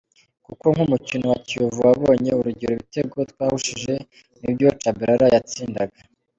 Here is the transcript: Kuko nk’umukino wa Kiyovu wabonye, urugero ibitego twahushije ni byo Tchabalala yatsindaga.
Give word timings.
Kuko 0.45 0.65
nk’umukino 0.73 1.25
wa 1.31 1.39
Kiyovu 1.47 1.79
wabonye, 1.87 2.29
urugero 2.39 2.71
ibitego 2.73 3.17
twahushije 3.31 3.93
ni 4.39 4.51
byo 4.55 4.69
Tchabalala 4.77 5.25
yatsindaga. 5.35 5.99